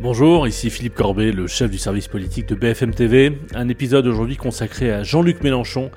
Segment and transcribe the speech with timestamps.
[0.00, 3.36] Bonjour, ici Philippe Corbet, le chef du service politique de BFM TV.
[3.52, 5.90] Un épisode aujourd'hui consacré à Jean-Luc Mélenchon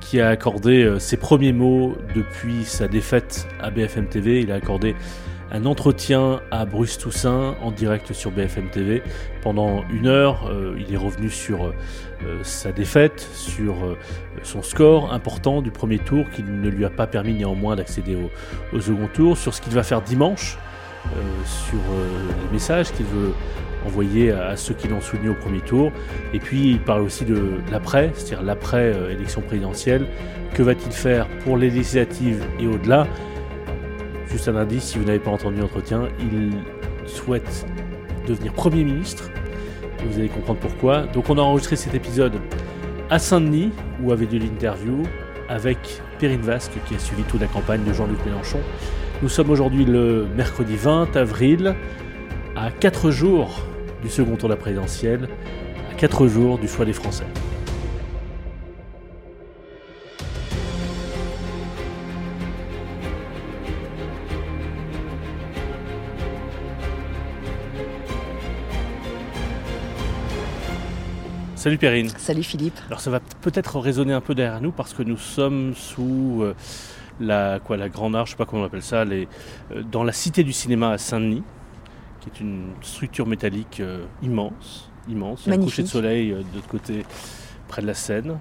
[0.00, 4.40] qui a accordé euh, ses premiers mots depuis sa défaite à BFM TV.
[4.40, 4.96] Il a accordé
[5.50, 9.02] un entretien à Bruce Toussaint en direct sur BFM TV.
[9.42, 11.72] Pendant une heure, euh, il est revenu sur euh,
[12.42, 13.98] sa défaite, sur
[14.44, 18.16] son score important du premier tour qui ne lui a pas permis néanmoins d'accéder
[18.72, 20.56] au, second tour, sur ce qu'il va faire dimanche
[21.44, 23.32] sur euh, les messages qu'il veut
[23.86, 25.92] envoyer à, ceux qui l'ont soutenu au premier tour.
[26.32, 30.06] Et puis il parle aussi de l'après, c'est-à-dire l'après-élection euh, présidentielle.
[30.54, 33.06] Que va-t-il faire pour les législatives et au-delà?
[34.28, 36.52] Juste un indice, si vous n'avez pas entendu l'entretien, il
[37.06, 37.66] souhaite
[38.26, 39.30] devenir Premier ministre.
[40.06, 41.02] Vous allez comprendre pourquoi.
[41.02, 42.34] Donc on a enregistré cet épisode
[43.10, 43.70] à Saint-Denis,
[44.02, 45.02] où avait lieu l'interview
[45.48, 45.78] avec
[46.18, 48.60] Perrine Vasque, qui a suivi toute la campagne de Jean-Luc Mélenchon.
[49.22, 51.76] Nous sommes aujourd'hui le mercredi 20 avril,
[52.56, 53.60] à 4 jours
[54.02, 55.28] du second tour de la présidentielle,
[55.92, 57.22] à 4 jours du choix des Français.
[71.54, 72.08] Salut Perrine.
[72.18, 72.80] Salut Philippe.
[72.88, 76.56] Alors ça va peut-être résonner un peu derrière nous parce que nous sommes sous euh,
[77.22, 79.28] la, quoi, la Grande Arche, je sais pas comment on appelle ça, les,
[79.72, 81.42] euh, dans la Cité du Cinéma à Saint-Denis,
[82.20, 85.48] qui est une structure métallique euh, immense, immense.
[85.48, 87.04] Un coucher de soleil euh, de l'autre côté,
[87.68, 88.38] près de la Seine.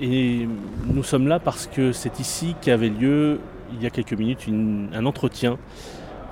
[0.00, 0.48] et
[0.92, 3.38] nous sommes là parce que c'est ici qu'avait lieu,
[3.72, 5.56] il y a quelques minutes, un entretien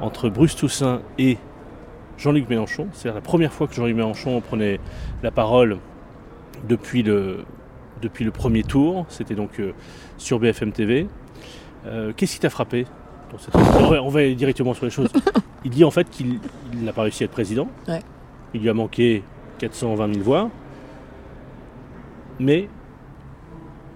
[0.00, 1.38] entre Bruce Toussaint et
[2.16, 2.88] Jean-Luc Mélenchon.
[2.92, 4.80] C'est la première fois que Jean-Luc Mélenchon prenait
[5.22, 5.78] la parole
[6.68, 7.44] depuis le,
[8.00, 9.06] depuis le premier tour.
[9.08, 9.72] C'était donc euh,
[10.16, 11.06] sur BFM TV.
[11.86, 12.86] Euh, qu'est-ce qui t'a frappé
[13.54, 15.12] On va aller directement sur les choses.
[15.64, 16.40] Il dit en fait qu'il
[16.74, 17.68] n'a pas réussi à être président.
[18.54, 19.22] Il lui a manqué
[19.58, 20.50] 420 000 voix.
[22.38, 22.68] Mais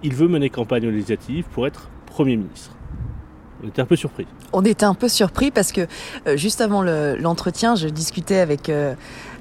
[0.03, 2.75] il veut mener campagne législative pour être Premier ministre.
[3.63, 4.27] On était un peu surpris.
[4.53, 5.81] On était un peu surpris parce que
[6.27, 8.93] euh, juste avant l'entretien, je discutais avec, euh,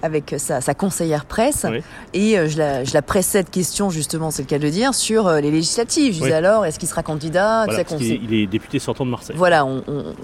[0.03, 1.67] avec sa, conseillère presse
[2.15, 4.95] et euh, je, la, je, la, pressais de questions, justement, c'est le cas de dire,
[4.95, 6.15] sur les législatives.
[6.15, 7.67] Je disais alors, est-ce qu'il sera candidat
[8.01, 9.37] Il est député sortant de Marseille.
[9.39, 9.67] Voilà,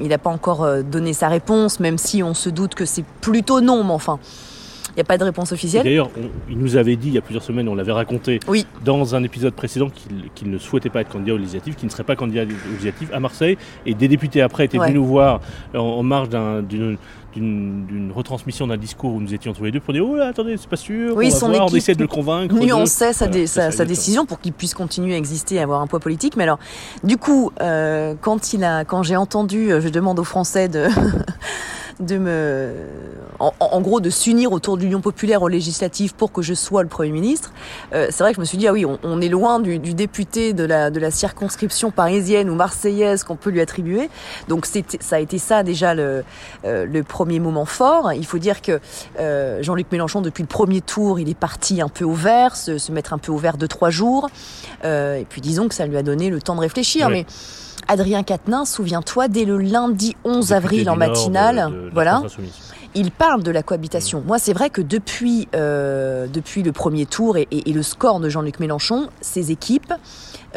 [0.01, 3.61] il n'a pas encore donné sa réponse, même si on se doute que c'est plutôt
[3.61, 4.19] non, mais enfin.
[4.99, 5.85] Il n'y a pas de réponse officielle.
[5.85, 6.11] D'ailleurs,
[6.51, 8.67] il nous avait dit il y a plusieurs semaines, on l'avait raconté oui.
[8.85, 9.91] dans un épisode précédent
[10.35, 13.09] qu'il ne souhaitait pas être candidat aux législatives, qu'il ne serait pas candidat aux législatives
[13.13, 13.57] à Marseille.
[13.87, 15.41] Et des députés après étaient venus nous voir
[15.73, 16.99] en, marge d'une
[18.13, 20.69] retransmission d'un discours où nous étions tous les deux pour dire Oh là, attendez, c'est
[20.69, 22.57] pas sûr, oui, on, va on essaie de le convaincre.
[22.57, 23.31] Nuançait sa,
[23.71, 26.37] sa, décision pour qu'il puisse continuer à exister et avoir un poids politique.
[26.37, 26.59] Mais alors,
[27.05, 30.89] du coup, euh, quand, il a, quand j'ai entendu, euh, je demande aux Français de.
[32.01, 32.73] de me,
[33.39, 36.89] en, gros, de s'unir autour de l'Union populaire aux législatives pour que je sois le
[36.89, 37.53] Premier ministre.
[37.93, 40.53] Euh, c'est vrai que je me suis dit, ah oui, on, est loin du, député
[40.53, 44.11] de la, de la circonscription parisienne ou marseillaise qu'on peut lui attribuer.
[44.49, 46.25] Donc ça a été ça déjà le,
[46.65, 48.13] euh, le premier moment fort.
[48.13, 48.81] Il faut dire que
[49.19, 52.79] euh, Jean-Luc Mélenchon, depuis le premier tour, il est parti un peu au vert, se,
[52.79, 54.29] se mettre un peu au vert de trois jours.
[54.85, 57.09] et puis disons que ça lui a donné le temps de réfléchir.
[57.09, 57.27] Mais
[57.87, 62.23] Adrien Quatennens, souviens-toi, dès le lundi 11 avril en matinale, voilà,
[62.95, 64.23] il parle de la cohabitation.
[64.27, 68.61] Moi, c'est vrai que depuis, euh, depuis le premier tour et, le score de Jean-Luc
[68.61, 69.93] Mélenchon, ses équipes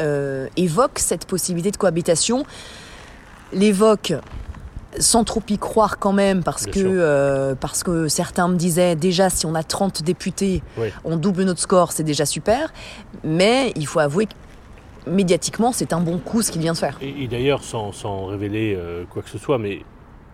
[0.00, 2.44] euh, évoquent cette possibilité de cohabitation,
[3.52, 4.14] l'évoquent
[4.98, 9.30] sans trop y croire quand même, parce que, euh, parce que certains me disaient déjà
[9.30, 10.62] si on a 30 députés,
[11.04, 12.72] on double notre score, c'est déjà super.
[13.24, 14.32] Mais il faut avouer que
[15.06, 16.98] médiatiquement, c'est un bon coup ce qu'il vient de faire.
[17.00, 19.80] Et, d'ailleurs, sans, sans, révéler euh, quoi que ce soit, mais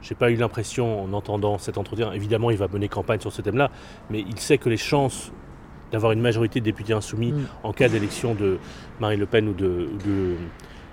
[0.02, 3.42] j'ai pas eu l'impression en entendant cet entretien, évidemment, il va mener campagne sur ce
[3.42, 3.70] thème-là,
[4.10, 5.32] mais il sait que les chances
[5.90, 7.46] d'avoir une majorité de députés insoumis mm.
[7.62, 8.58] en cas d'élection de
[9.00, 9.88] Marine Le Pen ou de,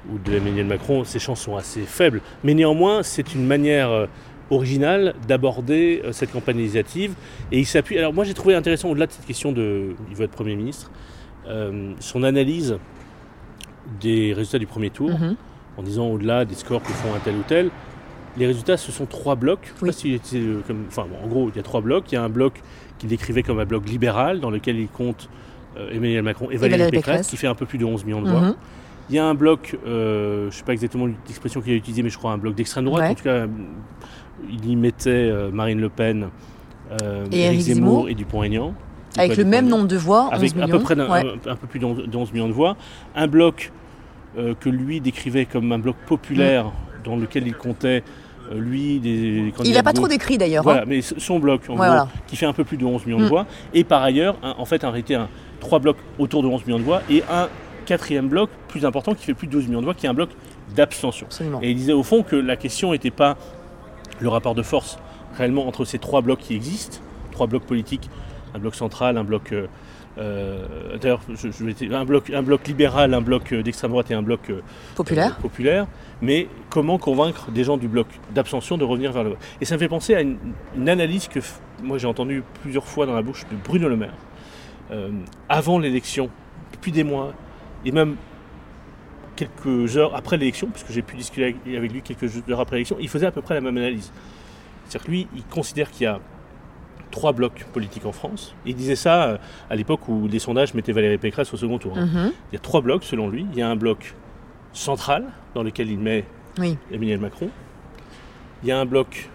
[0.10, 2.22] ou de, Emmanuel Macron, ces chances sont assez faibles.
[2.44, 4.08] Mais néanmoins, c'est une manière euh,
[4.50, 7.14] originale d'aborder euh, cette campagne législative.
[7.52, 7.98] Et il s'appuie.
[7.98, 10.92] Alors moi, j'ai trouvé intéressant au-delà de cette question de, il veut être Premier ministre,
[12.00, 12.80] son analyse
[14.02, 15.36] des résultats du premier tour, mhm.
[15.78, 17.70] en disant au-delà des scores que font un tel ou tel,
[18.38, 19.74] les résultats, ce sont trois blocs.
[19.82, 22.12] Euh, enfin, en gros, il y a trois blocs.
[22.12, 22.62] Il y a un bloc
[22.98, 25.30] qu'il décrivait comme un bloc libéral, dans lequel il compte
[25.78, 28.30] euh, Emmanuel Macron et Valérie, Pécresse, qui fait un peu plus de 11 millions de
[28.30, 28.42] voix.
[28.42, 28.56] Mhm.
[29.10, 32.02] Il y a un bloc, euh, je ne sais pas exactement l'expression qu'il a utilisée,
[32.02, 33.12] mais je crois un bloc d'extrême droite.
[33.12, 33.46] En tout cas,
[34.50, 36.30] il y mettait Marine Le Pen,
[37.32, 38.74] et Éric Zemmour, et Dupont-Aignan.
[39.18, 41.86] Avec le même nombre de voix, Avec à peu près un, peu plus de
[42.18, 42.76] 11 millions de voix.
[43.16, 43.72] Un bloc
[44.38, 46.72] euh, que lui décrivait comme un bloc populaire mm.
[47.06, 48.04] dans lequel il comptait
[48.52, 50.64] euh, lui, des Il n'a pas trop décrit d'ailleurs.
[50.64, 50.86] Voilà, hein.
[50.88, 53.30] mais son bloc, en gros, qui fait un peu plus de 11 millions de Mm.
[53.30, 53.46] voix.
[53.74, 55.30] Et par ailleurs, un- en fait, en réalité, un,
[55.60, 57.48] trois blocs autour de 11 millions de voix et un
[57.86, 60.14] quatrième bloc plus important qui fait plus de 12 millions de voix, qui est un
[60.14, 60.30] bloc
[60.76, 61.28] d'abstention.
[61.62, 63.38] Et il disait au fond que la question n'était pas
[64.20, 64.98] le rapport de force
[65.38, 66.98] réellement entre ces trois blocs qui existent,
[67.32, 68.10] trois blocs politiques,
[68.56, 69.52] un bloc central, un bloc.
[69.52, 69.68] euh,
[70.18, 74.22] euh, D'ailleurs, je, un, bloc, un bloc libéral, un bloc euh, d'extrême droite et un
[74.22, 74.62] bloc euh,
[74.96, 75.36] Populaire.
[75.38, 75.88] euh, populaire,
[76.22, 79.40] mais comment convaincre des gens du bloc d'abstention de revenir vers le vote?
[79.60, 80.38] Et ça me fait penser à une,
[80.78, 81.40] une analyse que
[81.84, 84.14] moi j'ai entendue plusieurs fois dans la bouche de Bruno Le Maire,
[85.50, 86.30] avant l'élection,
[86.72, 87.34] depuis des mois,
[87.84, 88.16] et même
[89.36, 93.10] quelques heures après l'élection, puisque j'ai pu discuter avec lui quelques heures après l'élection, il
[93.10, 94.14] faisait à peu près la même analyse.
[94.86, 96.20] C'est-à-dire que lui, il considère qu'il y a
[97.16, 98.54] trois blocs politiques en France.
[98.66, 99.38] Il disait ça euh,
[99.70, 101.98] à l'époque où les sondages mettaient Valérie Pécresse au second tour.
[101.98, 102.06] hein.
[102.06, 102.32] Mhm.
[102.52, 103.48] Il y a trois blocs selon lui.
[103.54, 104.14] Il y a un bloc
[104.74, 105.24] central
[105.56, 106.26] dans lequel il met
[106.60, 106.78] Oui.
[106.92, 107.50] Emmanuel Macron.
[108.62, 109.30] Il y a un bloc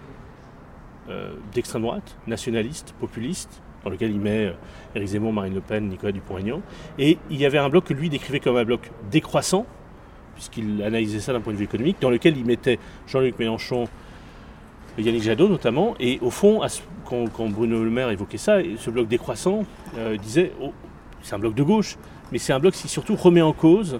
[1.08, 4.52] euh, d'extrême droite, nationaliste, populiste, dans lequel il met euh,
[4.94, 6.60] Éric Zemmour, Marine Le Pen, Nicolas Dupont-Aignan.
[6.98, 9.64] Et il y avait un bloc que lui décrivait comme un bloc décroissant,
[10.34, 13.88] puisqu'il analysait ça d'un point de vue économique, dans lequel il mettait Jean-Luc Mélenchon,
[15.02, 15.94] Yannick Jadot notamment.
[16.00, 16.60] Et au fond,
[17.04, 19.64] quand, quand Bruno Le Maire évoquait ça, ce bloc décroissant
[19.98, 20.72] euh, disait oh,
[21.22, 21.96] c'est un bloc de gauche,
[22.32, 23.98] mais c'est un bloc qui surtout remet en cause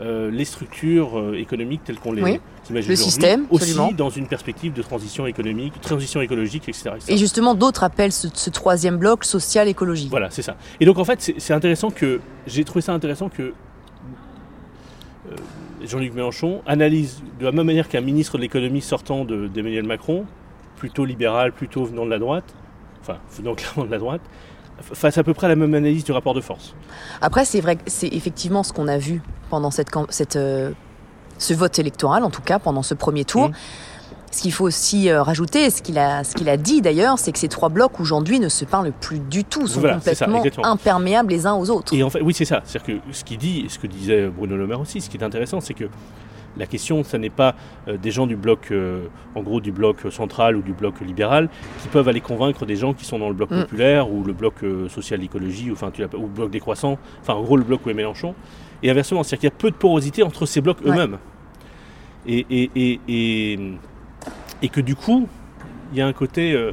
[0.00, 2.40] euh, les structures euh, économiques telles qu'on les Oui.
[2.70, 3.90] imagine Le système, aussi absolument.
[3.96, 6.90] dans une perspective de transition économique, transition écologique, etc.
[6.94, 7.12] etc.
[7.12, 10.06] Et justement, d'autres appellent ce, ce troisième bloc social-écologie.
[10.08, 10.56] Voilà, c'est ça.
[10.78, 13.52] Et donc en fait, c'est intéressant que j'ai trouvé ça intéressant que
[15.88, 20.24] Jean-Luc Mélenchon analyse de la même manière qu'un ministre de l'économie sortant de- d'Emmanuel Macron,
[20.76, 22.54] plutôt libéral, plutôt venant de la droite,
[23.00, 24.20] enfin venant clairement de la droite,
[24.80, 26.74] f- fasse à peu près la même analyse du rapport de force.
[27.20, 30.70] Après, c'est vrai que c'est effectivement ce qu'on a vu pendant cette, cam- cette, euh,
[31.38, 33.48] ce vote électoral, en tout cas pendant ce premier tour.
[33.48, 33.54] Mhm.
[34.30, 37.32] Ce qu'il faut aussi euh, rajouter, ce qu'il a, ce qu'il a dit d'ailleurs, c'est
[37.32, 40.26] que ces trois blocs aujourd'hui ne se parlent plus du tout, sont Voilà, c'est ça,
[40.26, 40.66] complètement exactement.
[40.66, 41.94] imperméables les uns aux autres.
[41.94, 42.60] Et en fait, oui, c'est ça.
[42.64, 45.22] C'est-à-dire que ce qu'il dit, ce que disait Bruno Le Maire aussi, ce qui est
[45.24, 45.84] intéressant, c'est que
[46.58, 47.54] la question, ce n'est pas
[47.88, 51.48] euh, des gens du bloc, euh, en gros, du bloc central ou du bloc libéral,
[51.80, 53.60] qui peuvent aller convaincre des gens qui sont dans le bloc Mm.
[53.62, 57.34] populaire ou le bloc euh, social-écologie, ou, enfin, tu l'appelles- ou le bloc décroissant, enfin,
[57.34, 58.34] en gros, le bloc où est Mélenchon.
[58.82, 60.90] Et inversement, c'est-à-dire qu'il y a peu de porosité entre ces blocs Ouais.
[60.90, 61.18] eux-mêmes.
[62.26, 63.58] Et, et, et, et,
[64.62, 65.28] et que du coup,
[65.92, 66.72] il y a un côté euh,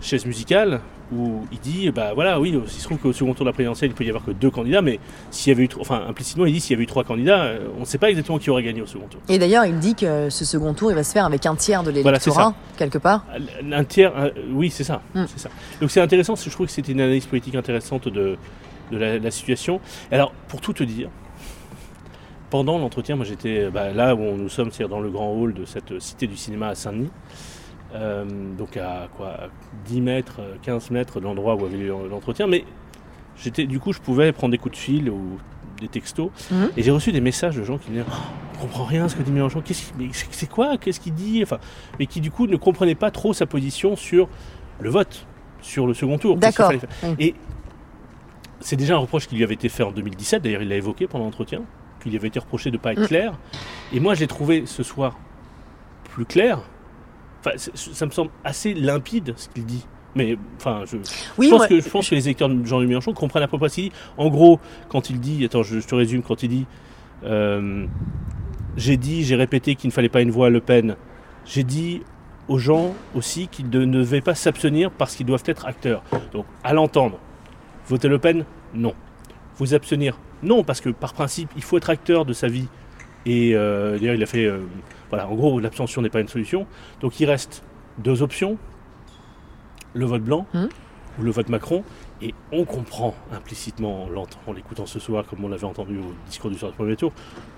[0.00, 0.80] chaise musicale
[1.14, 3.90] où il dit bah voilà oui il se trouve qu'au second tour de la présidentielle
[3.90, 4.98] il peut y avoir que deux candidats mais
[5.30, 7.68] s'il y avait eu enfin implicitement il dit s'il y avait eu trois candidats euh,
[7.76, 9.94] on ne sait pas exactement qui aurait gagné au second tour Et d'ailleurs, il dit
[9.94, 12.96] que ce second tour, il va se faire avec un tiers de Voilà, l'électorat, quelque
[12.96, 13.26] part.
[13.70, 15.24] un tiers euh, oui c'est ça Mm.
[15.28, 15.50] c'est ça
[15.82, 18.38] donc c'est intéressant je trouve que c'était une analyse politique intéressante de,
[18.90, 19.80] de la, la situation
[20.10, 21.10] alors pour tout te dire
[22.52, 25.64] pendant l'entretien moi j'étais bah, là où nous sommes c'est-à-dire dans le grand hall de
[25.64, 27.10] cette cité du cinéma à Saint-Denis.
[27.94, 28.26] Euh,
[28.58, 29.48] donc à quoi à
[29.86, 32.66] 10 mètres, euh, 15 mètres de l'endroit où avait eu l'entretien, mais
[33.38, 35.38] j'étais du coup je pouvais prendre des coups de fil ou
[35.80, 36.28] des textos.
[36.50, 36.70] Mhm.
[36.76, 39.08] et j'ai reçu des messages de gens qui me disaient Oh, on comprend rien à
[39.08, 39.90] ce que dit Mélenchon, qu'est-ce
[40.30, 41.58] c'est quoi, qu'est-ce qu'il dit, enfin,
[41.98, 44.28] mais qui du coup ne comprenaient pas trop sa position sur
[44.78, 45.26] le vote,
[45.62, 46.36] sur le second tour.
[46.36, 46.70] D'accord.
[47.18, 47.34] Et
[48.60, 51.06] c'est déjà un reproche qui lui avait été fait en 2017, d'ailleurs il l'a évoqué
[51.06, 51.62] pendant l'entretien,
[52.02, 53.06] qu'il lui avait été reproché de ne pas être Mm.
[53.06, 53.32] clair.
[53.92, 55.18] Et moi j'ai trouvé ce soir
[56.04, 56.60] plus clair.
[57.40, 59.84] Enfin, ça me semble assez limpide ce qu'il dit.
[60.14, 60.98] Mais enfin, je,
[61.38, 63.56] Oui, je pense, que, je pense que les électeurs de Jean-Luc Mélenchon comprennent à peu
[63.58, 63.92] près ce qu'il dit.
[64.18, 66.66] En gros, quand il dit, attends, je, je te résume, quand il dit,
[67.24, 67.86] euh,
[68.76, 70.96] j'ai dit, j'ai répété qu'il ne fallait pas une voix à Le Pen.
[71.46, 72.02] J'ai dit
[72.46, 76.02] aux gens aussi qu'ils ne ne devaient pas s'abstenir parce qu'ils doivent être acteurs.
[76.34, 77.18] Donc, à l'entendre,
[77.88, 78.44] voter Le Pen,
[78.74, 78.92] non.
[79.56, 82.68] Vous abstenir, non, parce que par principe, il faut être acteur de sa vie.
[83.26, 84.60] Et euh, d'ailleurs, il a fait, euh,
[85.10, 86.66] voilà, en gros, l'abstention n'est pas une solution.
[87.00, 87.62] Donc, il reste
[87.98, 88.58] deux options
[89.94, 90.68] le vote blanc Mhm.
[91.18, 91.84] ou le vote Macron.
[92.22, 94.08] Et on comprend implicitement,
[94.46, 97.12] en l'écoutant ce soir, comme on l'avait entendu au discours du soir du premier tour,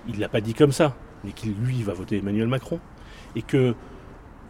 [0.08, 2.80] il ne l'a pas dit comme ça, mais qu'il lui va voter Emmanuel Macron.
[3.36, 3.74] Et que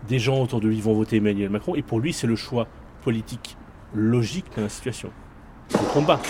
[0.08, 1.74] des gens autour de lui vont voter Emmanuel Macron.
[1.74, 2.66] Et pour lui, c'est le choix
[3.02, 3.56] politique
[3.94, 5.10] logique de la situation.
[5.70, 6.20] Je ne pas.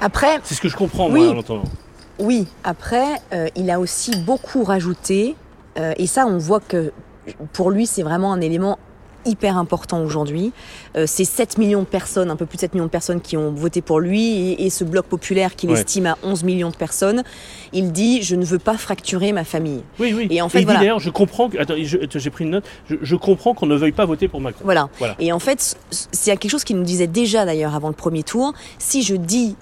[0.00, 1.20] Après, C'est ce que je comprends, Oui.
[1.20, 1.64] moi, en l'entendant.
[2.18, 5.34] Oui, après, euh, il a aussi beaucoup rajouté,
[5.78, 6.92] euh, et ça, on voit que
[7.52, 8.78] pour lui, c'est vraiment un élément
[9.26, 10.52] hyper important aujourd'hui.
[10.96, 13.38] Euh, c'est 7 millions de personnes, un peu plus de 7 millions de personnes qui
[13.38, 15.80] ont voté pour lui, et, et ce bloc populaire qu'il Ouais.
[15.80, 17.24] estime à 11 millions de personnes,
[17.72, 20.26] il dit «je ne veux pas fracturer ma famille Oui, oui.
[20.30, 20.80] Et en fait, il dit voilà.
[20.80, 21.56] d'ailleurs, je comprends que.
[21.58, 22.64] Attends, j'ai pris une note.
[22.88, 24.60] Je, je comprends qu'on ne veuille pas voter pour Macron.».
[24.64, 24.90] Voilà.
[24.98, 25.16] Voilà.
[25.18, 28.52] Et en fait, c'est quelque chose qu'il nous disait déjà d'ailleurs avant le premier tour.
[28.78, 29.56] Si je dis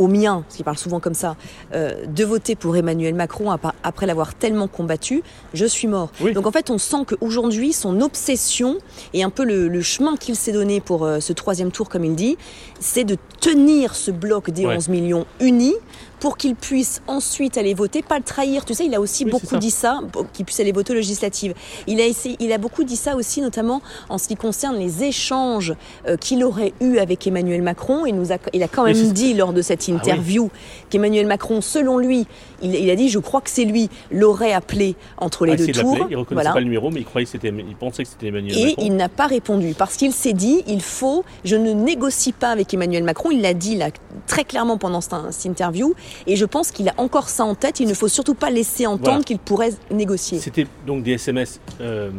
[0.00, 1.36] au mien, parce qu'il parle souvent comme ça,
[1.74, 3.50] euh, de voter pour Emmanuel Macron
[3.84, 6.10] après l'avoir tellement combattu, je suis mort.
[6.34, 8.78] Donc en fait, on sent qu'aujourd'hui, son obsession
[9.12, 12.14] et un peu le, chemin qu'il s'est donné pour euh, ce troisième tour, comme il
[12.14, 12.38] dit,
[12.80, 15.74] c'est de tenir ce bloc des 11 millions unis
[16.20, 18.64] pour qu'il puisse ensuite aller voter, pas le trahir.
[18.64, 20.00] Tu sais, il a aussi beaucoup dit ça,
[20.32, 21.54] qu'il puisse aller voter aux législatives.
[21.86, 25.02] Il a, essayé, il a beaucoup dit ça aussi, notamment en ce qui concerne les
[25.02, 25.74] échanges
[26.06, 28.04] euh, qu'il aurait eu avec Emmanuel Macron.
[28.04, 30.50] Il, nous a, il a quand même dit lors de cette ah interview
[30.90, 32.26] qu'Emmanuel Macron, selon lui,
[32.62, 36.06] il, a dit, je crois que c'est lui, l'aurait appelé entre les ah, deux tours.
[36.10, 38.64] Il ne reconnaissait pas le numéro, mais il, croyait il pensait que c'était Emmanuel Et
[38.66, 38.82] Macron.
[38.84, 42.74] il n'a pas répondu parce qu'il s'est dit, il faut, je ne négocie pas avec
[42.74, 43.30] Emmanuel Macron.
[43.30, 43.88] Il l'a dit là,
[44.26, 45.94] très clairement pendant cette, cette interview.
[46.26, 47.80] Et je pense qu'il a encore ça en tête.
[47.80, 50.38] Il ne faut surtout pas laisser entendre qu'il pourrait négocier.
[50.38, 52.10] C'était donc des SMS euh,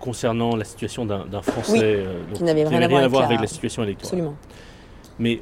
[0.00, 3.46] concernant la situation d'un Français euh, qui n'avait rien, à voir avec la...
[3.46, 4.18] situation électorale.
[4.18, 4.36] Absolument.
[5.18, 5.40] Mais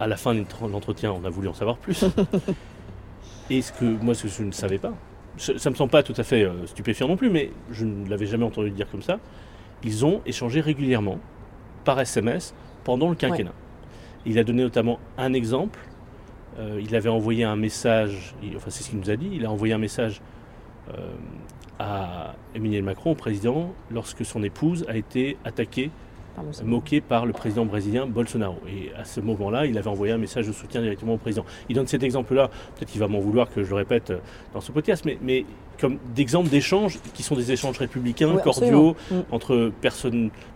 [0.00, 2.04] à la fin de l'entretien, on a voulu en savoir plus.
[3.50, 4.92] Et ce que moi, ce que je ne savais pas,
[5.36, 8.08] ça ne me semble pas tout à fait euh, stupéfiant non plus, mais je ne
[8.08, 9.18] l'avais jamais entendu dire comme ça.
[9.84, 11.18] Ils ont échangé régulièrement
[11.84, 13.52] par SMS pendant le quinquennat.
[14.24, 15.80] Il a donné notamment un exemple
[16.58, 19.50] euh, il avait envoyé un message, enfin c'est ce qu'il nous a dit, il a
[19.50, 20.20] envoyé un message
[20.90, 21.14] euh,
[21.78, 25.90] à Emmanuel Macron, au président, lorsque son épouse a été attaquée,
[26.64, 28.58] moquée par le président brésilien Bolsonaro.
[28.68, 31.44] Et à ce moment-là, il avait envoyé un message de soutien directement au président.
[31.68, 34.18] Il donne cet exemple-là, peut-être qu'il va m'en vouloir que je le répète euh,
[34.54, 35.44] dans ce podcast, mais, mais
[35.80, 39.14] comme d'exemples d'échanges qui sont des échanges républicains, cordiaux, mm.
[39.30, 39.72] entre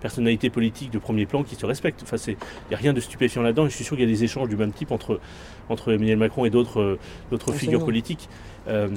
[0.01, 2.03] personnalités politiques de premier plan qui se respectent.
[2.03, 2.37] Enfin, il
[2.69, 3.67] n'y a rien de stupéfiant là-dedans.
[3.67, 5.21] Et je suis sûr qu'il y a des échanges du même type entre,
[5.69, 6.99] entre Emmanuel Macron et d'autres
[7.33, 8.29] euh, figures politiques.
[8.69, 8.89] Euh,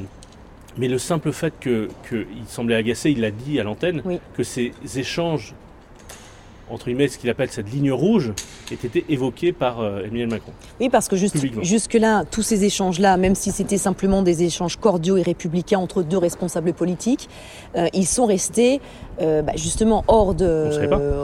[0.77, 1.87] mais le simple fait qu'il
[2.47, 4.01] semblait agacé, il l'a dit à l'antenne,
[4.35, 5.53] que ces échanges
[6.69, 8.33] entre guillemets, ce qu'il appelle cette ligne rouge,
[8.71, 10.51] ait été évoquée par euh, Emmanuel Macron.
[10.79, 15.21] Oui, parce que jusque-là, tous ces échanges-là, même si c'était simplement des échanges cordiaux et
[15.21, 17.29] républicains entre deux responsables politiques,
[17.75, 18.81] euh, ils sont restés
[19.21, 20.69] euh, bah, justement hors de,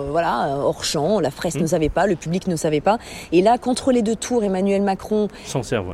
[0.10, 1.20] voilà, hors champ.
[1.20, 1.68] La presse ne hmm.
[1.68, 2.98] savait pas, le public ne savait pas.
[3.32, 5.28] Et là, contre les deux tours, Emmanuel Macron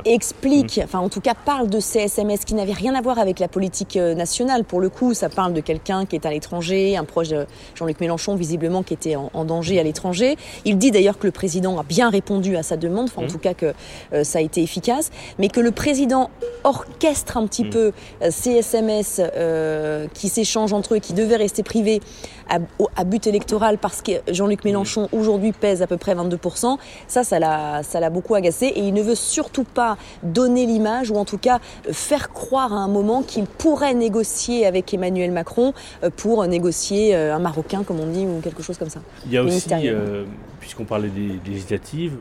[0.04, 0.84] explique, hmm.
[0.84, 3.48] enfin en tout cas parle de ces SMS qui n'avaient rien à voir avec la
[3.48, 4.64] politique nationale.
[4.64, 8.00] Pour le coup, ça parle de quelqu'un qui est à l'étranger, un proche de Jean-Luc
[8.00, 10.36] Mélenchon visiblement qui était en danger à l'étranger.
[10.64, 13.28] Il dit d'ailleurs que le président a bien répondu à sa demande, enfin, en mmh.
[13.28, 13.72] tout cas que
[14.12, 16.30] euh, ça a été efficace, mais que le président
[16.64, 17.70] orchestre un petit mmh.
[17.70, 22.00] peu euh, ces SMS euh, qui s'échangent entre eux, qui devaient rester privés
[22.48, 24.68] à, but électoral parce que Jean-Luc mmh.
[24.68, 26.76] Mélenchon aujourd'hui pèse à peu près 22%.
[27.08, 31.10] Ça, ça l'a, ça l'a beaucoup agacé et il ne veut surtout pas donner l'image
[31.10, 35.72] ou en tout cas faire croire à un moment qu'il pourrait négocier avec Emmanuel Macron
[36.16, 39.00] pour négocier un Marocain, comme on dit, ou quelque chose comme ça.
[39.32, 40.26] Il y a aussi, euh,
[40.60, 42.18] puisqu'on parlait des, législatives,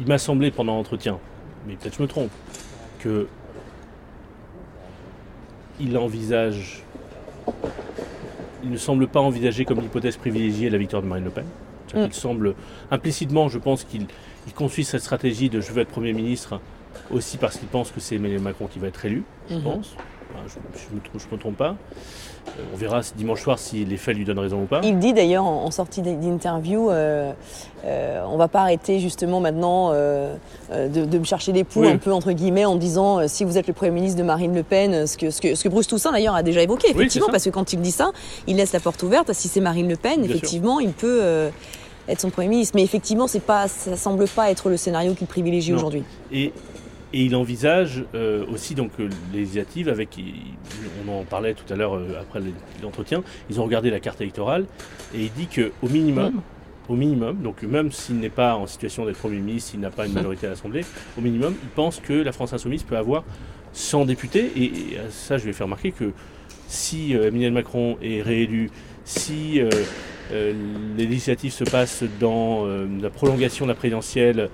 [0.00, 1.18] il m'a semblé pendant l'entretien,
[1.66, 2.30] mais peut-être je me trompe,
[3.00, 3.28] que
[5.78, 6.84] il envisage,
[8.64, 11.44] il ne semble pas envisager comme hypothèse privilégiée la victoire de Marine Le Pen.
[11.94, 11.98] Mm.
[12.06, 12.54] Il semble
[12.90, 14.06] implicitement, je pense qu'il
[14.46, 16.62] il construit cette stratégie de je veux être Premier ministre
[17.10, 19.62] aussi parce qu'il pense que c'est Emmanuel Macron qui va être élu, je mm-hmm.
[19.62, 19.96] pense.
[20.46, 21.76] Je ne me, me, trompe pas.
[22.58, 24.80] Euh, on verra dimanche soir si les faits lui donnent raison ou pas.
[24.82, 27.32] Il dit d'ailleurs en, sortie d'interview, euh,
[27.84, 30.36] euh, on va pas arrêter justement maintenant euh,
[30.72, 33.72] de, me chercher des poux un peu entre guillemets en disant si vous êtes le
[33.72, 36.34] Premier ministre de Marine Le Pen, ce que, ce que, ce que Bruce Toussaint d'ailleurs
[36.34, 38.12] a déjà évoqué, effectivement, parce que quand il dit ça,
[38.46, 39.32] il laisse la porte ouverte.
[39.32, 41.50] Si c'est Marine Le Pen, effectivement, il peut
[42.08, 42.74] être son Premier ministre.
[42.76, 46.04] Mais effectivement, pas, ça semble pas être le scénario qu'il privilégie aujourd'hui.
[46.32, 46.52] Et
[47.12, 50.18] et il envisage euh, aussi donc euh, les avec,
[51.04, 52.40] on en parlait tout à l'heure euh, après
[52.82, 54.66] l'entretien, ils ont regardé la carte électorale
[55.14, 56.40] et il dit que au minimum,
[56.88, 60.06] au minimum, donc même s'il n'est pas en situation d'être Premier ministre, s'il n'a pas
[60.06, 60.84] une majorité à l'Assemblée,
[61.18, 63.24] au minimum, il pense que la France Insoumise peut avoir
[63.72, 64.50] 100 députés.
[64.56, 64.72] Et,
[65.10, 66.12] ça je vais faire remarquer que
[66.68, 68.70] si Emmanuel Macron est réélu,
[69.04, 69.60] si
[70.30, 72.66] les législatives se passent dans
[73.00, 74.48] la prolongation de la présidentielle,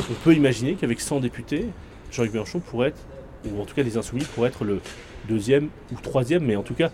[0.00, 1.66] on peut imaginer qu'avec 100 députés,
[2.10, 3.00] Jean-Luc Mélenchon pourrait être,
[3.50, 4.80] ou en tout cas les Insoumis pourraient être le
[5.28, 6.90] deuxième ou troisième, mais en tout cas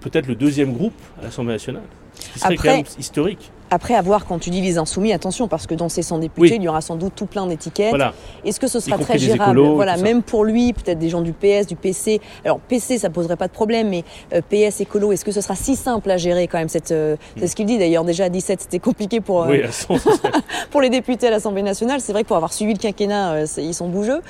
[0.00, 1.82] peut-être le deuxième groupe à l'Assemblée nationale.
[2.14, 3.50] Ce qui serait quand même historique.
[3.70, 6.56] Après, à voir quand tu dis les insoumis, attention, parce que dans ces 100 députés,
[6.56, 7.94] il y aura sans doute tout plein d'étiquettes.
[8.44, 11.66] Est-ce que ce sera très gérable Voilà, même pour lui, peut-être des gens du PS,
[11.66, 12.20] du PC.
[12.44, 15.54] Alors PC, ça poserait pas de problème, mais euh, PS écolo, est-ce que ce sera
[15.54, 18.04] si simple à gérer quand même cette euh, C'est ce qu'il dit d'ailleurs.
[18.04, 19.56] Déjà à 17, c'était compliqué pour euh,
[20.70, 22.00] pour les députés à l'Assemblée nationale.
[22.00, 24.20] C'est vrai que pour avoir suivi le quinquennat, ils sont bougeux.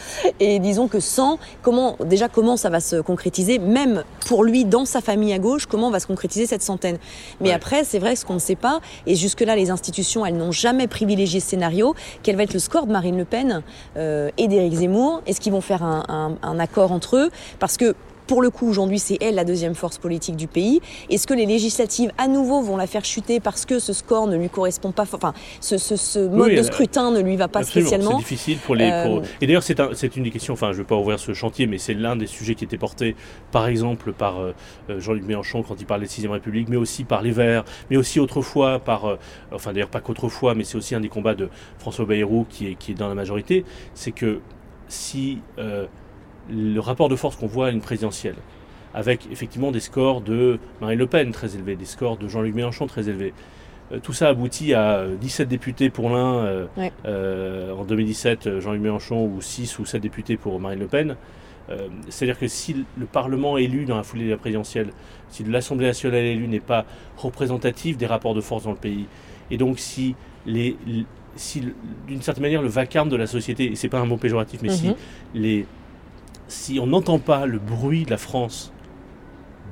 [0.41, 4.85] Et disons que sans, comment déjà comment ça va se concrétiser, même pour lui dans
[4.85, 6.99] sa famille à gauche, comment va se concrétiser cette centaine?
[7.41, 8.81] Mais après, c'est vrai ce qu'on ne sait pas.
[9.07, 11.95] Et jusque-là, les institutions, elles n'ont jamais privilégié ce scénario.
[12.23, 13.63] Quel va être le score de Marine Le Pen
[13.97, 15.23] euh, et d'Éric Zemmour?
[15.27, 17.31] Est-ce qu'ils vont faire un, un accord entre eux?
[17.59, 17.95] Parce que
[18.29, 20.81] pour le coup, aujourd'hui, c'est elle la deuxième force politique du pays.
[21.11, 24.37] Est-ce que les législatives, à nouveau, vont la faire chuter parce que ce score ne
[24.37, 28.59] lui correspond pas, enfin, ce, mode de scrutin ne lui va pas spécialement C'est difficile
[28.59, 28.89] pour les.
[28.89, 31.67] Euh, et d'ailleurs, c'est une des questions, enfin, je ne vais pas ouvrir ce chantier,
[31.67, 33.17] mais c'est l'un des sujets qui était porté,
[33.51, 34.53] par exemple, par euh,
[34.91, 37.97] euh, Jean-Luc Mélenchon quand il parlait de 6 République, mais aussi par les Verts, mais
[37.97, 39.17] aussi autrefois par.
[39.53, 42.75] enfin, d'ailleurs, pas qu'autrefois, mais c'est aussi un des combats de François Bayrou qui est,
[42.75, 43.65] qui est dans la majorité.
[43.95, 44.41] C'est que
[44.89, 45.39] si
[46.51, 48.37] le rapport de force qu'on voit à une présidentielle,
[48.95, 52.87] avec effectivement des scores de Marine Le Pen très élevés, des scores de Jean-Luc Mélenchon
[52.87, 53.33] très élevés.
[53.93, 56.67] Euh, tout ça aboutit à 17 euh, députés pour l'un
[57.07, 61.17] euh, en 2017, Jean-Luc Mélenchon, ou 6 ou 7 députés pour Marine Le Pen.
[62.09, 64.89] C'est-à-dire que si le Parlement élu dans la foulée de la présidentielle,
[65.29, 66.87] si l'Assemblée nationale élue n'est pas
[67.19, 69.05] représentative des rapports de force dans le pays,
[69.51, 70.15] et donc si
[70.47, 70.79] les,
[71.37, 71.63] si
[72.07, 74.71] d'une certaine manière le vacarme de la société, et c'est pas un mot péjoratif, mais
[74.71, 74.95] si mhm.
[75.35, 75.67] les
[76.49, 78.73] si on n'entend pas le bruit de la France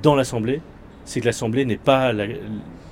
[0.03, 0.61] dans l'Assemblée,
[1.07, 2.13] c'est que l'Assemblée n'est pas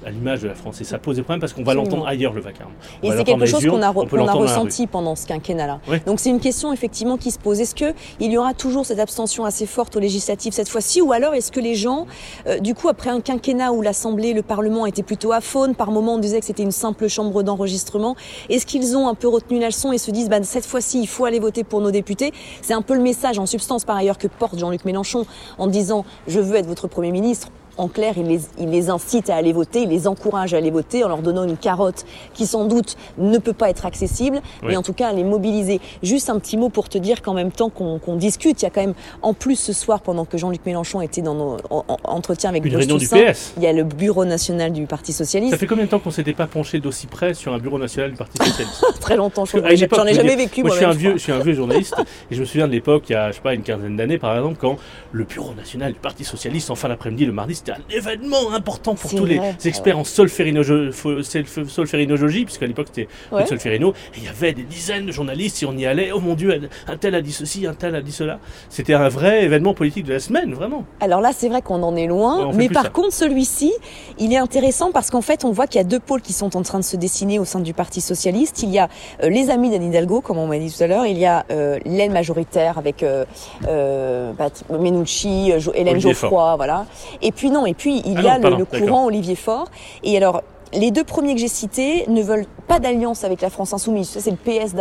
[0.05, 0.81] à l'image de la France.
[0.81, 2.73] Et ça pose des problèmes parce qu'on va l'entendre ailleurs, le vacarme.
[3.03, 5.81] et c'est quelque chose qu'on a, ressenti pendant ce quinquennat-là.
[6.07, 7.61] Donc c'est une question effectivement qui se pose.
[7.61, 11.35] Est-ce qu'il y aura toujours cette abstention assez forte aux législatives cette fois-ci Ou alors
[11.35, 12.07] est-ce que les gens,
[12.47, 15.91] euh, du coup, après un quinquennat où l'Assemblée, le Parlement était plutôt à faune, par
[15.91, 18.15] moment on disait que c'était une simple chambre d'enregistrement,
[18.49, 21.09] est-ce qu'ils ont un peu retenu la leçon et se disent, bah, cette fois-ci, il
[21.09, 22.33] faut aller voter pour nos députés?
[22.63, 25.27] C'est un peu le message en substance par ailleurs que porte Jean-Luc Mélenchon
[25.59, 29.31] en disant, je veux être votre Premier ministre en clair, il les, il les, incite
[29.31, 32.05] à aller voter, il les encourage à aller voter en leur donnant une carotte
[32.35, 35.81] qui sans doute ne peut pas être accessible, mais en tout cas à les mobiliser.
[36.03, 38.71] Juste un petit mot pour te dire qu'en même temps qu'on discute, il y a
[38.71, 41.57] quand même, en plus ce soir, pendant que Jean-Luc Mélenchon était dans nos
[42.05, 43.55] entretiens avec une réunion du PS.
[43.57, 45.53] il y a le bureau national du Parti Socialiste.
[45.53, 48.11] Ça fait combien de temps qu'on s'était pas penché d'aussi près sur un bureau national
[48.11, 50.63] du Parti Socialiste Très longtemps, je J'en ai jamais vécu.
[50.63, 51.95] Moi, je, suis un vieux, je suis un vieux journaliste
[52.31, 54.19] et je me souviens de l'époque, il y a je sais pas, une quinzaine d'années
[54.19, 54.77] par exemple, quand
[55.13, 58.95] le bureau national du Parti Socialiste, en fin d'après-midi, le mardi, c'était un événement important
[58.95, 63.47] pour tous les experts en solférinogogie, puisqu'à l'époque c'était ouais.
[63.47, 66.35] solférino, et il y avait des dizaines de journalistes, si on y allait, oh mon
[66.35, 68.39] Dieu, un tel a dit ceci, un tel a dit cela.
[68.69, 70.85] C'était un vrai événement politique de la semaine, vraiment.
[71.01, 73.73] Alors là, c'est vrai qu'on en est loin, mais par contre, celui-ci,
[74.19, 76.57] il est intéressant parce qu'en fait, on voit qu'il y a deux pôles qui sont
[76.57, 78.63] en train de se dessiner au sein du Parti Socialiste.
[78.63, 78.89] Il y a
[79.23, 81.45] euh, les amis d'Anne Hidalgo, comme on m'a dit tout à l'heure, il y a
[81.51, 83.25] euh, l'aile majoritaire avec euh,
[83.69, 84.33] euh
[84.71, 86.87] Menucci, Hélène Geoffroy, voilà.
[87.23, 89.69] Et puis non, et puis il y a le, courant Olivier Faure.
[90.03, 93.73] Et alors, les deux premiers que j'ai cités ne veulent pas d'alliance avec la France
[93.73, 94.09] insoumise.
[94.19, 94.75] C'est le PS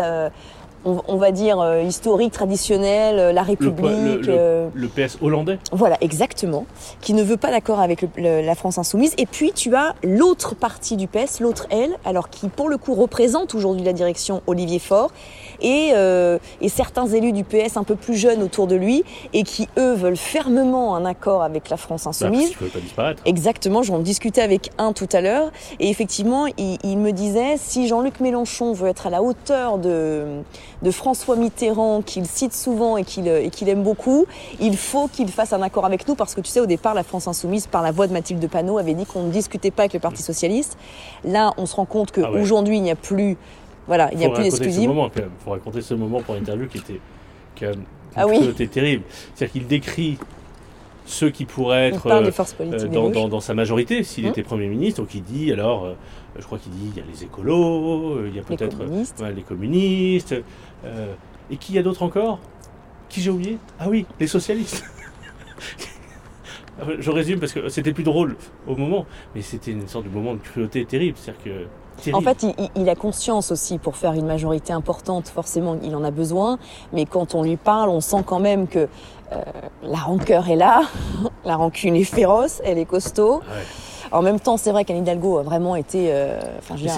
[0.86, 4.25] on, va dire, euh, historique, traditionnel, euh, la République.
[4.25, 5.57] Le, le, PS hollandais?
[5.71, 6.65] Voilà, exactement.
[6.99, 9.13] Qui ne veut pas d'accord avec la France insoumise.
[9.17, 12.95] Et puis, tu as l'autre partie du PS, l'autre aile, alors qui, pour le coup,
[12.95, 15.12] représente aujourd'hui la direction Olivier Faure.
[15.63, 19.43] Et, euh, et, certains élus du PS un peu plus jeunes autour de lui et
[19.43, 22.52] qui, eux, veulent fermement un accord avec la France insoumise.
[22.60, 23.21] Bah, pas disparaître.
[23.26, 25.52] Exactement, j'en discutais avec un tout à l'heure.
[25.80, 30.43] Et effectivement, il, il me disait, si Jean-Luc Mélenchon veut être à la hauteur de
[30.84, 34.26] de François Mitterrand qu'il cite souvent et qu'il aime beaucoup,
[34.60, 37.04] il faut qu'il fasse un accord avec nous parce que tu sais, au départ, la
[37.04, 39.93] France Insoumise, par la voix de Mathilde Panot, avait dit qu'on ne discutait pas avec
[39.93, 40.78] le Parti Socialiste.
[41.23, 43.38] Là, on se rend compte qu'aujourd'hui, ah il n'y a plus,
[43.88, 44.89] voilà, il n'y a plus d'exclusif.
[44.89, 47.00] Il faut raconter ce moment pour l'interview qui était,
[47.56, 47.72] qui a,
[48.15, 48.54] ah oui.
[48.67, 49.04] terrible.
[49.34, 50.17] C'est-à-dire qu'il décrit
[51.06, 54.32] ceux qui pourraient être euh, euh, dans, sa majorité s'il hum.
[54.32, 55.02] était Premier ministre.
[55.02, 55.93] Donc il dit alors, euh,
[56.38, 58.78] je crois qu'il dit il y a les écolos, il y a peut-être
[59.36, 60.36] les communistes.
[61.52, 62.39] et qui y a d'autres encore?
[63.10, 63.58] Qui j'ai oublié?
[63.80, 64.86] Ah oui, les socialistes.
[67.00, 70.34] je résume parce que c'était plus drôle au moment, mais c'était une sorte de moment
[70.34, 71.17] de cruauté terrible.
[71.19, 71.67] C'est-à-dire que
[72.12, 76.12] en fait, il, a conscience aussi, pour faire une majorité importante, forcément, il en a
[76.12, 76.58] besoin.
[76.91, 78.79] Mais quand on lui parle, on sent quand même que
[79.32, 79.41] euh,
[79.84, 80.82] la rancœur est là,
[81.45, 83.41] la rancune est féroce, elle est costaud.
[84.13, 86.12] En même temps, c'est vrai qu'Anne Hidalgo a vraiment été.
[86.12, 86.39] Euh,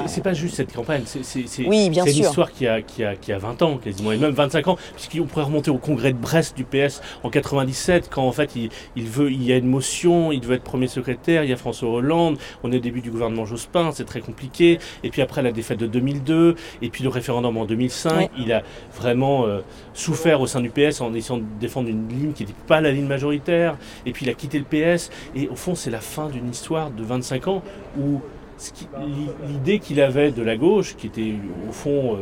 [0.07, 3.37] c'est pas juste cette campagne, c'est oui, une histoire qui a, qui, a, qui a
[3.37, 6.65] 20 ans quasiment, et même 25 ans, puisqu'on pourrait remonter au congrès de Brest du
[6.65, 10.41] PS en 97, quand en fait il, il, veut, il y a une motion, il
[10.41, 13.45] veut être premier secrétaire, il y a François Hollande, on est au début du gouvernement
[13.45, 17.55] Jospin, c'est très compliqué, et puis après la défaite de 2002, et puis le référendum
[17.55, 18.61] en 2005, il a
[18.93, 19.61] vraiment euh,
[19.93, 22.91] souffert au sein du PS en essayant de défendre une ligne qui n'était pas la
[22.91, 26.27] ligne majoritaire, et puis il a quitté le PS, et au fond c'est la fin
[26.27, 27.63] d'une histoire de 25 ans,
[27.99, 28.21] où
[29.47, 31.35] l'idée qu'il avait de la gauche, qui était
[31.67, 32.17] au fond, euh,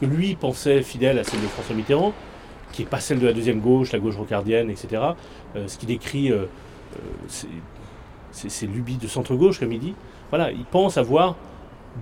[0.00, 2.12] que lui pensait fidèle à celle de François Mitterrand,
[2.72, 5.02] qui n'est pas celle de la deuxième gauche, la gauche rocardienne, etc.,
[5.56, 6.46] euh, ce qu'il écrit, euh,
[8.30, 9.94] c'est lubie de centre-gauche, comme il dit.
[10.30, 11.36] Voilà, il pense avoir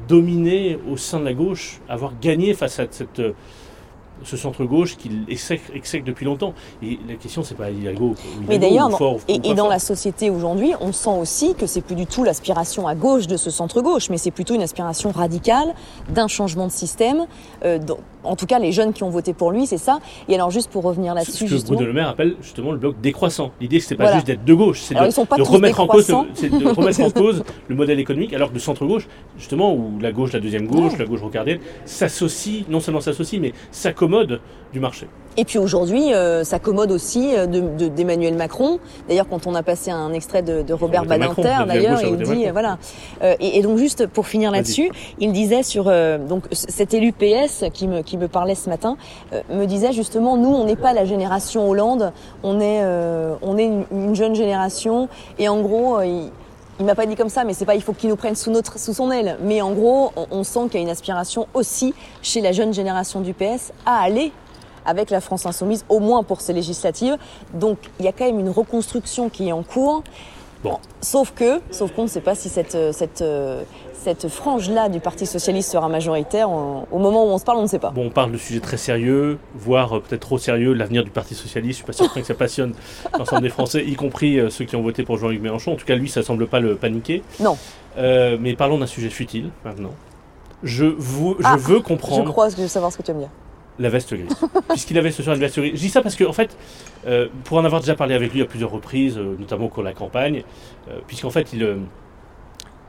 [0.08, 3.20] dominer au sein de la gauche, avoir gagné face à cette
[4.24, 6.54] ce centre-gauche qu'il exècre depuis longtemps.
[6.82, 8.14] Et la question, c'est pas Hidalgo.
[8.48, 8.90] Mais d'ailleurs,
[9.28, 12.86] et, et, dans la société aujourd'hui, on sent aussi que c'est plus du tout l'aspiration
[12.86, 15.74] à gauche de ce centre-gauche, mais c'est plutôt une aspiration radicale
[16.08, 17.26] d'un changement de système.
[17.64, 17.78] Euh,
[18.24, 19.98] en tout cas, les jeunes qui ont voté pour lui, c'est ça.
[20.28, 21.48] Et alors, juste pour revenir là-dessus.
[21.48, 23.52] Ce que Bruno Le Maire appelle justement le bloc décroissant.
[23.60, 27.00] L'idée, c'est pas juste d'être de gauche, c'est de, de, remettre en cause, de remettre
[27.00, 30.66] en cause le modèle économique, alors que le centre-gauche, justement, où la gauche, la deuxième
[30.66, 34.40] gauche, la gauche rocardienne, s'associe, non seulement s'associe, mais s'accommode
[34.72, 35.06] du marché.
[35.40, 38.78] Et puis aujourd'hui, euh, ça commode aussi euh, d'Emmanuel Macron.
[39.08, 42.76] D'ailleurs, quand on a passé un extrait de, Robert Badinter, d'ailleurs, il dit voilà.
[43.22, 45.84] Euh, et, donc juste pour finir là-dessus, il disait sur
[46.28, 48.98] donc cet élu PS qui me qui me parlait ce matin
[49.50, 52.84] me disait justement nous on n'est pas la génération Hollande, on est
[53.40, 56.30] on est une, jeune génération et en gros il,
[56.80, 58.50] il m'a pas dit comme ça, mais c'est pas il faut qu'il nous prenne sous
[58.50, 59.38] notre sous son aile.
[59.42, 62.74] Mais en gros, on, on sent qu'il y a une aspiration aussi chez la jeune
[62.74, 64.32] génération du PS à aller
[64.84, 67.16] avec la France insoumise, au moins pour ces législatives.
[67.54, 70.02] Donc il y a quand même une reconstruction qui est en cours.
[70.62, 70.78] Bon.
[71.00, 73.24] Sauf que, sauf qu'on ne sait pas si cette, cette,
[74.02, 76.50] cette frange-là du Parti Socialiste sera majoritaire.
[76.50, 77.90] au moment où on se parle, on ne sait pas.
[77.90, 81.34] Bon, on parle de sujets très sérieux, voire euh, peut-être trop sérieux, l'avenir du Parti
[81.34, 81.80] Socialiste.
[81.80, 82.72] Je ne suis pas certain que ça passionne
[83.18, 85.72] l'ensemble des Français, y compris euh, ceux qui ont voté pour Jean-Luc Mélenchon.
[85.72, 87.22] En tout cas, lui, ça ne semble pas le paniquer.
[87.40, 87.58] Non.
[87.98, 89.92] Euh, mais parlons d'un sujet futile maintenant.
[90.62, 92.26] Je, vous, je ah, veux comprendre.
[92.26, 93.30] Je crois que je veux savoir ce que tu vas me dire
[93.80, 94.36] la veste grise.
[94.68, 95.72] Puisqu'il avait ce soir une veste grise.
[95.74, 96.56] Je dis ça parce que, en fait,
[97.06, 99.82] euh, pour en avoir déjà parlé avec lui à plusieurs reprises, euh, notamment au cours
[99.82, 100.44] de la campagne,
[100.88, 101.78] euh, puisqu'en fait, il,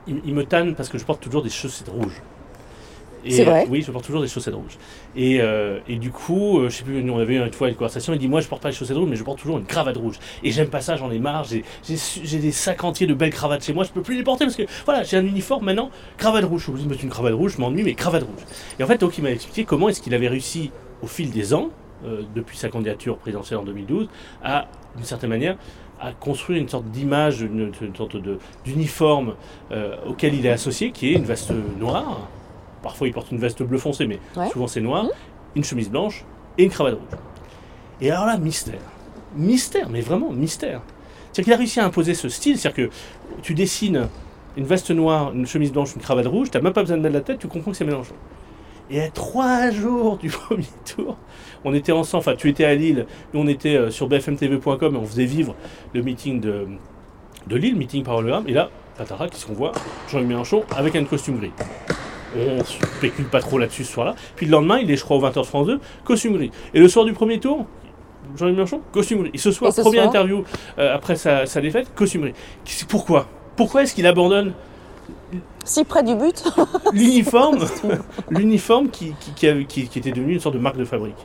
[0.07, 2.21] il, me tanne parce que je porte toujours des chaussettes rouges.
[3.27, 4.77] C'est vrai Oui, je porte toujours des chaussettes rouges.
[5.15, 7.75] Et, euh, et du coup, euh, je sais plus, on avait eu une fois une
[7.75, 9.65] conversation, il dit Moi, je porte pas les chaussettes rouges, mais je porte toujours une
[9.65, 10.19] cravate rouge.
[10.43, 11.45] Et j'aime pas ça, j'en ai marre.
[11.45, 14.55] J'ai des sacs entiers de belles cravates chez moi, je peux plus les porter parce
[14.55, 16.65] que voilà, j'ai un uniforme maintenant, cravate rouge.
[16.65, 18.43] Je me mettre une cravate rouge, je m'ennuie, mais cravate rouge.
[18.79, 21.53] Et en fait, donc, il m'a expliqué comment est-ce qu'il avait réussi au fil des
[21.53, 21.69] ans,
[22.05, 24.07] euh, depuis sa candidature présidentielle en 2012,
[24.43, 25.57] à, d'une certaine manière,
[25.99, 28.17] à construire une sorte d'image, une, sorte
[28.65, 29.35] d'uniforme
[30.07, 32.27] auquel il est associé, qui est une veste noire
[32.83, 34.19] Parfois, il porte une veste bleu foncé, mais
[34.51, 35.09] souvent c'est noir, mmh.
[35.55, 36.25] une chemise blanche
[36.57, 37.19] et une cravate rouge.
[38.01, 38.81] Et alors là, mystère.
[39.35, 40.81] Mystère, mais vraiment mystère.
[41.31, 42.93] C'est-à-dire qu'il a réussi à imposer ce style, c'est-à-dire que
[43.41, 44.09] tu dessines
[44.57, 47.01] une veste noire, une chemise blanche, une cravate rouge, tu n'as même pas besoin de
[47.01, 48.15] mettre la tête, tu comprends que c'est mélangeant.
[48.89, 51.17] Et à trois jours du premier tour,
[51.63, 54.97] on était ensemble, enfin tu étais à Lille, nous on était euh, sur bfmtv.com et
[54.97, 55.55] on faisait vivre
[55.93, 56.67] le meeting de,
[57.47, 59.71] de Lille, meeting par hologramme, et là, patara, qu'est-ce qu'on voit?
[60.09, 61.53] Jean-Luc Mélenchon avec un costume gris
[62.37, 64.15] on spécule pas trop là-dessus ce soir-là.
[64.35, 66.51] Puis le lendemain, il est, je crois, au 20h France 2, costume gris.
[66.73, 67.65] Et le soir du premier tour,
[68.37, 69.31] Jean-Luc Mélenchon, costume gris.
[69.33, 70.43] Et ce soir, première interview
[70.79, 72.33] euh, après sa, défaite, costume gris.
[72.87, 73.27] Pourquoi?
[73.55, 74.53] Pourquoi est-ce qu'il abandonne
[75.63, 76.43] si près du but
[76.93, 77.65] L'uniforme,
[78.29, 81.15] l'uniforme qui, qui, était devenu une sorte de marque de fabrique?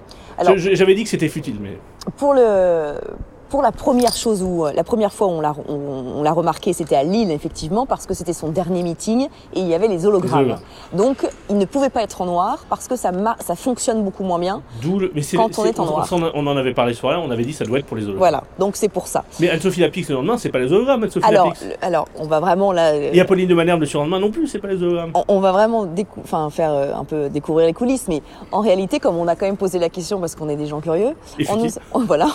[0.56, 1.78] J'avais dit que c'était futile, mais.
[2.16, 3.00] Pour le,
[3.48, 6.72] pour la première chose où euh, la première fois où on l'a on, l'a remarqué,
[6.72, 10.06] c'était à Lille effectivement parce que c'était son dernier meeting et il y avait les
[10.06, 10.56] hologrammes.
[10.92, 14.38] Donc il ne pouvait pas être en noir parce que ça ça fonctionne beaucoup moins
[14.38, 14.62] bien.
[14.82, 16.08] quand on est, en noir.
[16.34, 18.18] On, en avait parlé ce soir-là, on avait dit ça doit être pour les hologrammes.
[18.18, 19.24] Voilà, donc c'est pour ça.
[19.40, 22.72] Mais Anne-Sophie Lapix le lendemain, c'est pas les hologrammes, Anne-Sophie alors, alors on va vraiment
[22.72, 22.96] là.
[22.96, 25.12] Et Apolline de Malherbe le surlendemain non plus, c'est pas les hologrammes.
[25.28, 25.86] On, va vraiment
[26.22, 29.46] enfin faire euh, un peu découvrir les coulisses, mais en réalité, comme on a quand
[29.46, 31.14] même posé la question parce qu'on est des gens curieux,
[31.48, 31.70] on nous,
[32.06, 32.28] voilà,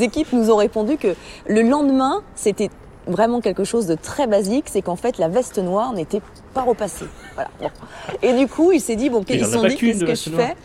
[0.00, 1.14] ces équipes nous ont répondu que
[1.46, 2.70] le lendemain, c'était
[3.06, 6.22] vraiment quelque chose de très basique, c'est qu'en fait la veste noire n'était
[6.54, 7.06] pas repassée.
[7.34, 7.50] Voilà.
[8.22, 10.56] Et du coup, il s'est dit bon, ils se sont dit qu'est-ce que je fais?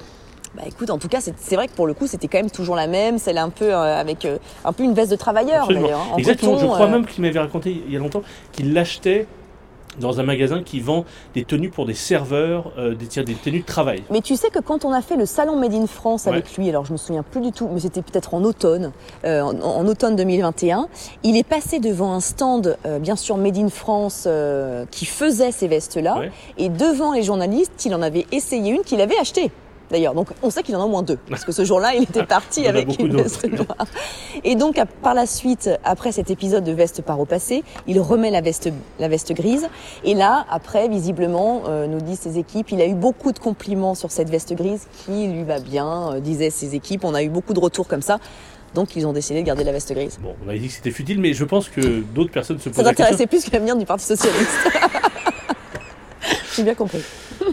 [0.56, 2.78] Bah écoute, en tout cas, c'est vrai que pour le coup, c'était quand même toujours
[2.78, 6.00] la même, celle un peu euh, avec euh, un peu une veste de travailleur d'ailleurs.
[6.00, 6.58] Hein, Exactement.
[6.58, 6.92] je crois euh.
[6.92, 9.28] même qu'il m'avait raconté il y a longtemps qu'il l'achetait
[10.00, 13.66] dans un magasin qui vend des tenues pour des serveurs, euh, des, des tenues de
[13.66, 14.04] travail.
[14.10, 16.70] Mais tu sais que quand on a fait le salon Made in France avec lui,
[16.70, 18.92] alors je me souviens plus du tout, mais c'était peut-être en automne,
[19.26, 20.88] euh, en, automne 2021,
[21.24, 24.28] il est passé devant un stand, euh, bien sûr Made in France,
[24.92, 26.24] qui faisait ces vestes-là,
[26.58, 29.52] et devant les journalistes, il en avait essayé une qu'il avait achetée
[29.92, 30.14] d'ailleurs.
[30.14, 32.26] Donc on sait qu'il en a au moins deux, parce que ce jour-là, il était
[32.26, 33.88] parti avec une veste noire.
[34.44, 38.32] Et donc par la suite, après cet épisode de veste par au passé, il remet
[38.32, 38.70] la veste,
[39.00, 39.68] la veste grise.
[40.04, 43.96] Et là, après, visiblement, euh, nous disent ses équipes, il a eu beaucoup de compliments
[43.96, 47.04] sur cette veste grise qui lui va bien, euh, disaient ses équipes.
[47.04, 48.20] On a eu beaucoup de retours comme ça.
[48.74, 50.20] Donc ils ont décidé de garder la veste grise.
[50.22, 52.84] Bon, on a dit que c'était futile, mais je pense que d'autres personnes se posent
[52.84, 54.70] Ça t'intéressait plus que l'avenir du Parti Socialiste.
[56.56, 57.04] J'ai bien compris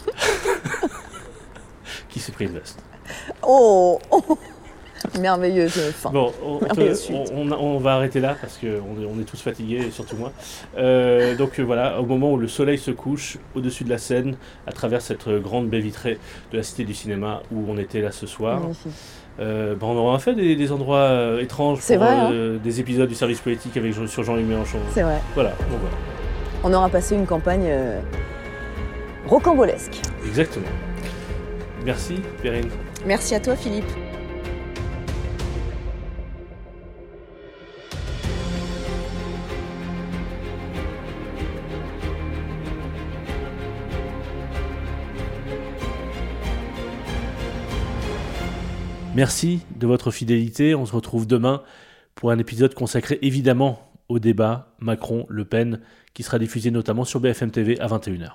[2.13, 2.79] qui s'est pris une veste.
[3.43, 3.99] Oh,
[5.21, 6.11] Merveilleuse fin.
[6.11, 10.33] Bon, on, va arrêter là parce qu'on est, on est tous fatigués, surtout moi.
[10.77, 14.37] Euh, donc euh, voilà, au moment où le soleil se couche au-dessus de la scène,
[14.67, 16.19] à travers cette grande baie vitrée
[16.53, 18.63] de la Cité du Cinéma où on était là ce soir.
[19.41, 22.59] Euh, on aura fait des, endroits étranges pour hein.
[22.63, 24.79] des épisodes du service politique avec, sur Jean-Luc Mélenchon.
[24.93, 25.19] C'est vrai.
[25.35, 25.53] Voilà,
[26.63, 27.69] On aura passé une campagne
[29.27, 30.01] rocambolesque.
[30.27, 30.69] Exactement.
[31.85, 32.69] Merci, Perrine.
[33.07, 33.85] Merci à toi, Philippe.
[49.15, 50.75] Merci de votre fidélité.
[50.75, 51.63] On se retrouve demain
[52.15, 55.81] pour un épisode consacré évidemment au débat Macron-Le Pen
[56.15, 58.31] qui sera diffusé notamment sur BFM TV à 21h.